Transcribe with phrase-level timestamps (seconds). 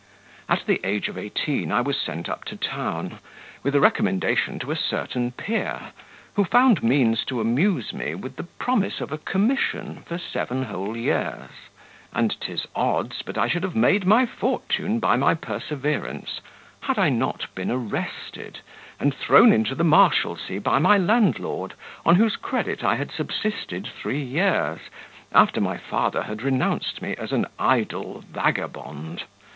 [0.49, 3.19] At the age of eighteen I was sent up to town,
[3.61, 5.91] with a recommendation to a certain peer,
[6.33, 10.97] who found means to amuse me with the promise of a commission for seven whole
[10.97, 11.51] years;
[12.15, 16.41] and 'tis odds but I should have made my fortune by my perseverance,
[16.79, 18.61] had not I been arrested,
[18.99, 24.23] and thrown into the Marshalsea by my landlord, on whose credit I had subsisted three
[24.23, 24.79] years,
[25.31, 29.25] after my father had renounced me as an idle vagabond.